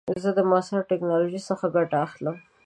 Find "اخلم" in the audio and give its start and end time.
2.07-2.35